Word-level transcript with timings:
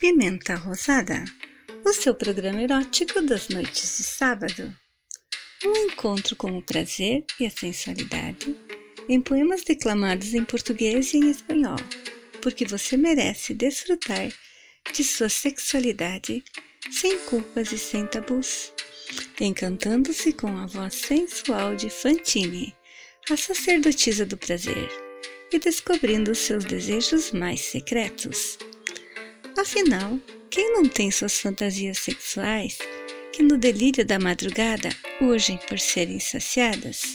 Pimenta 0.00 0.54
Rosada, 0.54 1.26
o 1.84 1.92
seu 1.92 2.14
programa 2.14 2.62
erótico 2.62 3.20
das 3.20 3.50
noites 3.50 3.98
de 3.98 4.02
sábado. 4.02 4.74
Um 5.62 5.76
encontro 5.76 6.34
com 6.36 6.56
o 6.56 6.62
prazer 6.62 7.22
e 7.38 7.44
a 7.44 7.50
sensualidade 7.50 8.56
em 9.10 9.20
poemas 9.20 9.62
declamados 9.62 10.32
em 10.32 10.42
português 10.42 11.12
e 11.12 11.18
em 11.18 11.30
espanhol, 11.30 11.76
porque 12.40 12.64
você 12.64 12.96
merece 12.96 13.52
desfrutar 13.52 14.32
de 14.90 15.04
sua 15.04 15.28
sexualidade 15.28 16.42
sem 16.90 17.18
culpas 17.18 17.70
e 17.70 17.76
sem 17.76 18.06
tabus, 18.06 18.72
encantando-se 19.38 20.32
com 20.32 20.56
a 20.56 20.64
voz 20.64 20.94
sensual 20.94 21.76
de 21.76 21.90
Fantine, 21.90 22.74
a 23.30 23.36
sacerdotisa 23.36 24.24
do 24.24 24.38
prazer, 24.38 24.88
e 25.52 25.58
descobrindo 25.58 26.34
seus 26.34 26.64
desejos 26.64 27.32
mais 27.32 27.60
secretos. 27.60 28.56
Afinal, 29.58 30.18
quem 30.50 30.72
não 30.72 30.88
tem 30.88 31.10
suas 31.10 31.38
fantasias 31.38 31.98
sexuais 31.98 32.78
que 33.32 33.42
no 33.42 33.58
delírio 33.58 34.04
da 34.04 34.18
madrugada 34.18 34.90
urgem 35.20 35.58
por 35.68 35.78
serem 35.78 36.18
saciadas? 36.18 37.14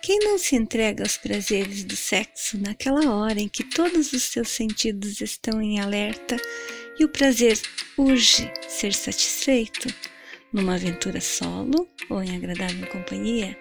Quem 0.00 0.20
não 0.20 0.38
se 0.38 0.56
entrega 0.56 1.02
aos 1.02 1.16
prazeres 1.16 1.84
do 1.84 1.96
sexo 1.96 2.56
naquela 2.58 3.12
hora 3.12 3.40
em 3.40 3.48
que 3.48 3.64
todos 3.64 4.12
os 4.12 4.22
seus 4.22 4.48
sentidos 4.48 5.20
estão 5.20 5.60
em 5.60 5.80
alerta 5.80 6.36
e 6.98 7.04
o 7.04 7.08
prazer 7.08 7.60
urge 7.96 8.50
ser 8.68 8.94
satisfeito? 8.94 9.92
Numa 10.52 10.76
aventura 10.76 11.20
solo 11.20 11.88
ou 12.08 12.22
em 12.22 12.34
agradável 12.34 12.86
companhia, 12.86 13.58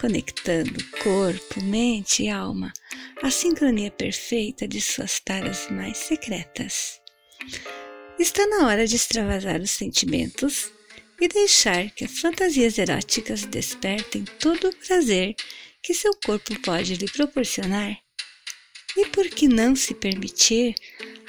conectando 0.00 0.84
corpo, 1.02 1.62
mente 1.62 2.24
e 2.24 2.30
alma, 2.30 2.72
a 3.22 3.30
sincronia 3.30 3.90
perfeita 3.90 4.66
de 4.66 4.80
suas 4.80 5.20
taras 5.20 5.68
mais 5.70 5.98
secretas. 5.98 7.03
Está 8.18 8.46
na 8.46 8.68
hora 8.68 8.86
de 8.86 8.94
extravasar 8.94 9.60
os 9.60 9.70
sentimentos 9.70 10.72
e 11.20 11.28
deixar 11.28 11.90
que 11.90 12.04
as 12.04 12.18
fantasias 12.18 12.78
eróticas 12.78 13.44
despertem 13.44 14.24
todo 14.38 14.68
o 14.68 14.76
prazer 14.86 15.34
que 15.82 15.92
seu 15.92 16.12
corpo 16.24 16.58
pode 16.60 16.94
lhe 16.94 17.10
proporcionar. 17.10 17.98
E 18.96 19.06
por 19.06 19.28
que 19.28 19.48
não 19.48 19.74
se 19.74 19.94
permitir 19.94 20.74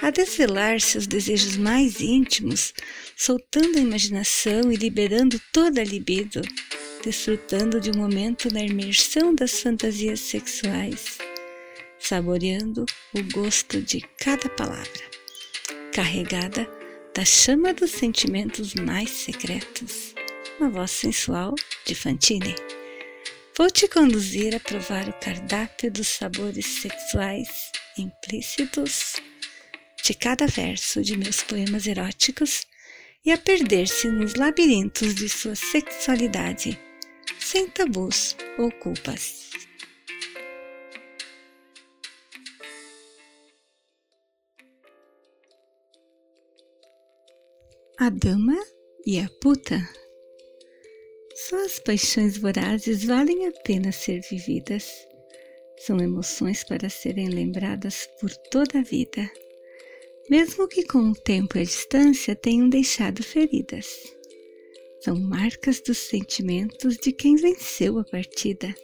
a 0.02 0.11
desvelar 0.11 0.80
seus 0.80 1.08
desejos 1.08 1.58
mais 1.58 1.99
íntimos, 1.99 2.73
soltando 3.17 3.77
a 3.77 3.81
imaginação 3.81 4.71
e 4.71 4.75
liberando 4.75 5.41
toda 5.52 5.81
a 5.81 5.83
libido, 5.83 6.41
desfrutando 7.03 7.81
de 7.81 7.89
um 7.89 7.97
momento 7.97 8.53
na 8.53 8.61
imersão 8.61 9.33
das 9.33 9.59
fantasias 9.59 10.19
sexuais, 10.19 11.17
saboreando 11.97 12.86
o 13.13 13.23
gosto 13.33 13.81
de 13.81 14.02
cada 14.19 14.47
palavra 14.49 15.24
carregada 15.95 16.69
da 17.15 17.23
chama 17.23 17.73
dos 17.73 17.91
sentimentos 17.91 18.73
mais 18.73 19.09
secretos, 19.11 20.13
uma 20.59 20.69
voz 20.69 20.91
sensual 20.91 21.55
de 21.85 21.95
Fantine. 21.95 22.53
Vou 23.57 23.71
te 23.71 23.87
conduzir 23.87 24.53
a 24.53 24.59
provar 24.59 25.07
o 25.07 25.13
cardápio 25.13 25.89
dos 25.89 26.09
sabores 26.09 26.65
sexuais 26.65 27.47
implícitos 27.97 29.13
de 30.03 30.13
cada 30.13 30.47
verso 30.47 31.02
de 31.02 31.15
meus 31.15 31.41
poemas 31.41 31.87
eróticos 31.87 32.67
e 33.25 33.31
a 33.31 33.37
perder-se 33.37 34.09
nos 34.09 34.35
labirintos 34.35 35.15
de 35.15 35.30
sua 35.30 35.55
sexualidade, 35.55 36.77
sem 37.39 37.69
tabus 37.69 38.35
ou 38.57 38.69
culpas. 38.69 39.55
A 47.97 48.09
dama 48.09 48.61
e 49.05 49.21
a 49.21 49.29
puta. 49.39 49.79
Só 51.33 51.63
as 51.63 51.79
paixões 51.79 52.37
vorazes 52.37 53.05
valem 53.05 53.47
a 53.47 53.53
pena 53.64 53.89
ser 53.93 54.20
vividas. 54.30 55.08
São 55.80 55.99
emoções 55.99 56.61
para 56.65 56.89
serem 56.89 57.30
lembradas 57.30 58.09
por 58.20 58.30
toda 58.52 58.80
a 58.80 58.83
vida, 58.83 59.31
mesmo 60.30 60.67
que 60.67 60.83
com 60.83 61.09
o 61.09 61.15
tempo 61.15 61.58
e 61.58 61.61
a 61.61 61.64
distância 61.64 62.36
tenham 62.36 62.67
deixado 62.67 63.23
feridas. 63.23 64.14
São 64.99 65.15
marcas 65.17 65.80
dos 65.80 65.97
sentimentos 65.97 66.97
de 66.97 67.14
quem 67.14 67.37
venceu 67.37 67.97
a 67.97 68.03
partida. 68.03 68.75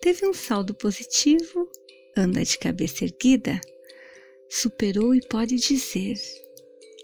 Teve 0.00 0.24
um 0.24 0.32
saldo 0.32 0.74
positivo, 0.74 1.68
anda 2.16 2.44
de 2.44 2.56
cabeça 2.56 3.04
erguida, 3.04 3.60
superou 4.48 5.12
e 5.12 5.20
pode 5.26 5.56
dizer: 5.56 6.14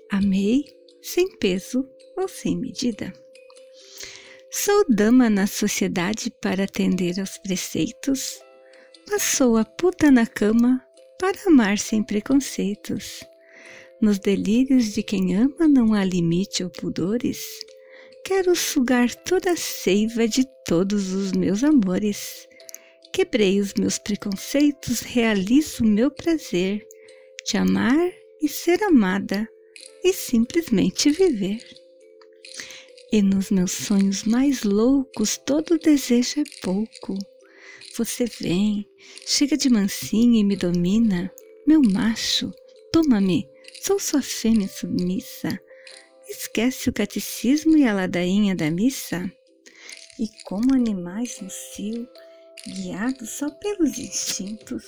Amei 0.09 0.84
sem 1.05 1.29
peso 1.37 1.87
ou 2.17 2.27
sem 2.27 2.57
medida. 2.57 3.13
Sou 4.51 4.87
dama 4.89 5.29
na 5.29 5.47
sociedade 5.47 6.33
para 6.41 6.65
atender 6.65 7.21
aos 7.21 7.37
preceitos, 7.37 8.41
passou 9.07 9.59
a 9.59 9.65
puta 9.67 10.11
na 10.11 10.27
cama 10.27 10.83
para 11.21 11.37
amar 11.47 11.79
sem 11.79 12.03
preconceitos. 12.03 13.23
Nos 14.01 14.19
delírios 14.19 14.95
de 14.95 15.03
quem 15.03 15.37
ama 15.37 15.69
não 15.69 15.93
há 15.93 16.03
limite 16.05 16.65
ou 16.65 16.71
pudores. 16.71 17.45
Quero 18.25 18.57
sugar 18.57 19.15
toda 19.15 19.53
a 19.53 19.57
seiva 19.57 20.27
de 20.27 20.47
todos 20.65 21.13
os 21.13 21.33
meus 21.33 21.63
amores. 21.63 22.49
Quebrei 23.13 23.61
os 23.61 23.75
meus 23.75 23.99
preconceitos, 23.99 25.01
realizo 25.01 25.85
o 25.85 25.87
meu 25.87 26.11
prazer 26.11 26.83
de 27.47 27.59
amar 27.59 28.11
e 28.41 28.49
ser 28.49 28.83
amada 28.83 29.47
e 30.03 30.13
simplesmente 30.13 31.11
viver. 31.11 31.63
E 33.11 33.23
nos 33.23 33.51
meus 33.51 33.73
sonhos 33.73 34.25
mais 34.25 34.63
loucos, 34.65 35.39
todo 35.39 35.79
desejo 35.79 36.41
é 36.41 36.45
pouco. 36.61 37.17
Você 37.97 38.25
vem, 38.25 38.89
chega 39.27 39.57
de 39.57 39.71
mansinho 39.71 40.35
e 40.35 40.45
me 40.45 40.57
domina, 40.57 41.33
meu 41.67 41.81
macho, 41.81 42.53
toma-me, 42.93 43.49
sou 43.81 44.01
sua 44.01 44.21
fêmea 44.21 44.69
submissa. 44.69 45.59
Esquece 46.29 46.91
o 46.91 46.93
catecismo 46.93 47.77
e 47.77 47.85
a 47.85 47.95
ladainha 47.95 48.57
da 48.57 48.71
missa? 48.71 49.31
E 50.19 50.29
como 50.45 50.75
animais 50.75 51.41
no 51.41 51.51
cio, 51.51 52.09
guiados 52.67 53.31
só 53.31 53.49
pelos 53.51 53.99
instintos, 53.99 54.85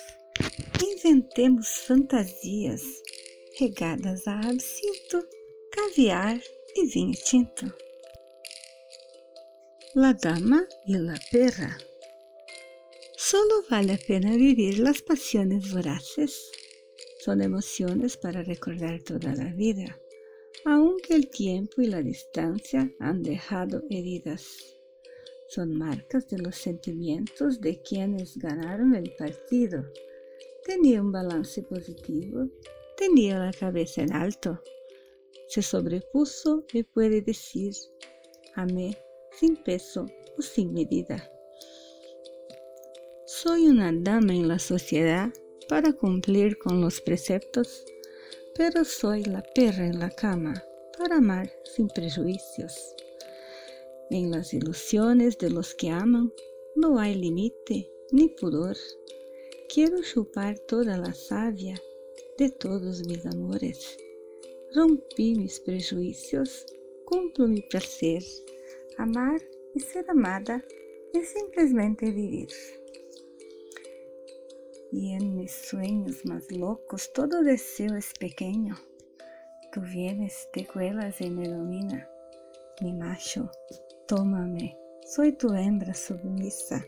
inventemos 0.82 1.68
fantasias 1.86 2.82
regadas 3.58 4.28
a 4.28 4.38
absinto, 4.40 5.24
caviar 5.70 6.40
e 6.74 6.86
vinho 6.86 7.18
tinto. 7.24 7.66
La 9.94 10.12
dama 10.12 10.66
y 10.86 10.94
la 10.98 11.18
perra. 11.30 11.78
Solo 13.16 13.64
vale 13.70 13.94
a 13.94 13.98
pena 13.98 14.36
vivir 14.36 14.78
las 14.78 15.00
pasiones 15.00 15.72
voraces. 15.72 16.52
Son 17.20 17.40
emociones 17.40 18.16
para 18.18 18.42
recordar 18.42 19.02
toda 19.02 19.34
la 19.34 19.50
vida, 19.52 19.98
aunque 20.66 21.14
el 21.14 21.28
tiempo 21.30 21.80
y 21.80 21.86
la 21.86 22.02
distancia 22.02 22.92
han 23.00 23.22
dejado 23.22 23.82
heridas. 23.88 24.76
Son 25.48 25.74
marcas 25.78 26.28
de 26.28 26.38
los 26.38 26.56
sentimientos 26.56 27.60
de 27.60 27.80
quienes 27.80 28.36
ganaron 28.36 28.94
el 28.94 29.14
partido. 29.16 29.84
Tenía 30.64 31.00
un 31.00 31.12
balance 31.12 31.62
positivo 31.62 32.50
tenía 32.96 33.38
la 33.38 33.52
cabeza 33.52 34.02
en 34.02 34.12
alto. 34.12 34.60
Se 35.48 35.62
sobrepuso 35.62 36.64
y 36.72 36.82
puede 36.82 37.22
decir, 37.22 37.72
amé 38.54 38.98
sin 39.38 39.56
peso 39.56 40.06
o 40.38 40.42
sin 40.42 40.72
medida. 40.72 41.30
Soy 43.26 43.66
una 43.66 43.92
dama 43.92 44.34
en 44.34 44.48
la 44.48 44.58
sociedad 44.58 45.32
para 45.68 45.92
cumplir 45.92 46.58
con 46.58 46.80
los 46.80 47.00
preceptos, 47.00 47.84
pero 48.54 48.84
soy 48.84 49.24
la 49.24 49.42
perra 49.54 49.86
en 49.86 49.98
la 49.98 50.10
cama 50.10 50.62
para 50.96 51.16
amar 51.16 51.50
sin 51.64 51.88
prejuicios. 51.88 52.94
En 54.10 54.30
las 54.30 54.54
ilusiones 54.54 55.36
de 55.38 55.50
los 55.50 55.74
que 55.74 55.90
aman 55.90 56.32
no 56.76 56.98
hay 56.98 57.14
límite 57.14 57.90
ni 58.12 58.28
pudor. 58.28 58.76
Quiero 59.72 60.00
chupar 60.02 60.58
toda 60.60 60.96
la 60.96 61.12
savia 61.12 61.74
de 62.38 62.50
todos 62.50 63.06
mis 63.06 63.24
amores. 63.24 63.96
Rompi 64.74 65.34
mis 65.36 65.58
prejuicios, 65.60 66.66
cumplo 67.06 67.48
mi 67.48 67.62
placer, 67.62 68.22
amar 68.98 69.40
y 69.74 69.80
ser 69.80 70.04
amada 70.10 70.62
y 71.14 71.20
simplemente 71.20 72.10
vivir. 72.10 72.48
Y 74.92 75.14
en 75.14 75.36
mis 75.36 75.52
sueños 75.52 76.24
más 76.26 76.50
locos 76.52 77.10
todo 77.14 77.42
deseo 77.42 77.96
es 77.96 78.12
pequeño. 78.20 78.76
Tú 79.72 79.80
vienes, 79.80 80.48
te 80.52 80.66
cuelas 80.66 81.20
y 81.20 81.30
me 81.30 81.48
domina. 81.48 82.08
Mi 82.82 82.92
macho, 82.92 83.50
tómame, 84.06 84.76
soy 85.06 85.32
tu 85.32 85.54
hembra 85.54 85.94
submisa. 85.94 86.84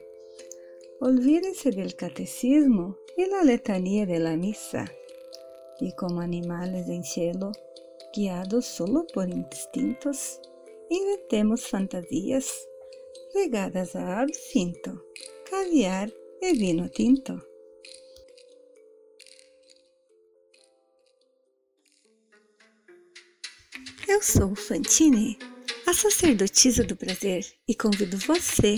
Olvídense 1.00 1.70
del 1.70 1.94
catecismo 1.96 2.98
y 3.16 3.26
la 3.26 3.44
letanía 3.44 4.04
de 4.04 4.18
la 4.18 4.36
misa 4.36 4.84
y 5.80 5.92
como 5.92 6.20
animales 6.20 6.88
en 6.88 7.04
cielo, 7.04 7.52
guiados 8.14 8.66
solo 8.66 9.06
por 9.12 9.28
instintos, 9.28 10.40
inventemos 10.90 11.66
fantasias 11.66 12.66
regadas 13.34 13.94
a 13.94 14.20
absinto, 14.20 15.04
caviar 15.48 16.10
e 16.40 16.52
vinho 16.52 16.88
tinto. 16.88 17.40
Eu 24.08 24.22
sou 24.22 24.56
Fantine, 24.56 25.38
a 25.86 25.92
sacerdotisa 25.92 26.82
do 26.82 26.96
prazer, 26.96 27.46
e 27.68 27.74
convido 27.74 28.16
você 28.16 28.74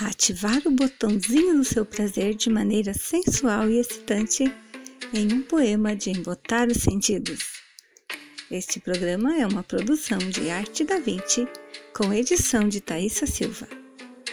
a 0.00 0.06
ativar 0.06 0.62
o 0.66 0.70
botãozinho 0.70 1.58
do 1.58 1.64
seu 1.64 1.84
prazer 1.84 2.34
de 2.34 2.48
maneira 2.48 2.94
sensual 2.94 3.68
e 3.68 3.78
excitante 3.78 4.44
em 5.14 5.30
um 5.32 5.42
poema 5.42 5.94
de 5.94 6.10
embotar 6.10 6.68
os 6.68 6.78
sentidos. 6.78 7.60
Este 8.50 8.80
programa 8.80 9.36
é 9.36 9.46
uma 9.46 9.62
produção 9.62 10.18
de 10.18 10.48
Arte 10.48 10.84
da 10.84 10.98
Vinci, 10.98 11.46
com 11.94 12.12
edição 12.12 12.66
de 12.68 12.80
Thaisa 12.80 13.26
Silva. 13.26 13.68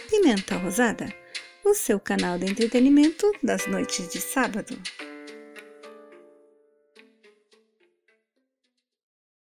Pimenta 0.08 0.56
Rosada, 0.56 1.12
o 1.64 1.74
seu 1.74 2.00
canal 2.00 2.38
de 2.38 2.46
entretenimento 2.46 3.30
das 3.42 3.66
noites 3.66 4.08
de 4.08 4.20
sábado. 4.20 4.76